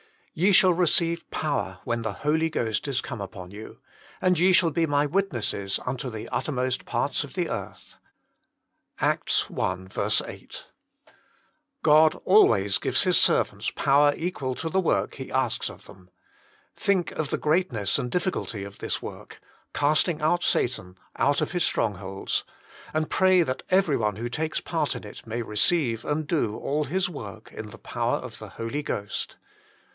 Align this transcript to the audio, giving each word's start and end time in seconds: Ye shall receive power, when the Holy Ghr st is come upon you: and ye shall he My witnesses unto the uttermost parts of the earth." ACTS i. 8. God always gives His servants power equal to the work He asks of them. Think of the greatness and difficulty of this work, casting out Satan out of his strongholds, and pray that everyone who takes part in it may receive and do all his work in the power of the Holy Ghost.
Ye 0.33 0.51
shall 0.51 0.73
receive 0.73 1.29
power, 1.29 1.79
when 1.83 2.01
the 2.01 2.13
Holy 2.23 2.49
Ghr 2.49 2.73
st 2.73 2.87
is 2.87 3.01
come 3.01 3.21
upon 3.21 3.51
you: 3.51 3.79
and 4.19 4.39
ye 4.39 4.51
shall 4.53 4.71
he 4.73 4.87
My 4.87 5.05
witnesses 5.05 5.79
unto 5.85 6.09
the 6.09 6.27
uttermost 6.29 6.85
parts 6.85 7.23
of 7.23 7.35
the 7.35 7.49
earth." 7.49 7.97
ACTS 8.99 9.45
i. 9.55 10.09
8. 10.25 10.65
God 11.83 12.19
always 12.25 12.79
gives 12.79 13.03
His 13.03 13.17
servants 13.17 13.69
power 13.69 14.13
equal 14.15 14.55
to 14.55 14.69
the 14.69 14.79
work 14.79 15.15
He 15.15 15.31
asks 15.31 15.69
of 15.69 15.85
them. 15.85 16.09
Think 16.75 17.11
of 17.11 17.29
the 17.29 17.37
greatness 17.37 17.99
and 17.99 18.09
difficulty 18.09 18.63
of 18.63 18.79
this 18.79 19.01
work, 19.03 19.39
casting 19.75 20.19
out 20.19 20.43
Satan 20.43 20.95
out 21.17 21.41
of 21.41 21.51
his 21.51 21.65
strongholds, 21.65 22.43
and 22.91 23.09
pray 23.09 23.43
that 23.43 23.63
everyone 23.69 24.15
who 24.15 24.29
takes 24.29 24.61
part 24.61 24.95
in 24.95 25.03
it 25.03 25.27
may 25.27 25.43
receive 25.43 26.03
and 26.05 26.25
do 26.25 26.57
all 26.57 26.85
his 26.85 27.07
work 27.07 27.51
in 27.53 27.69
the 27.69 27.77
power 27.77 28.15
of 28.15 28.39
the 28.39 28.49
Holy 28.51 28.81
Ghost. 28.81 29.35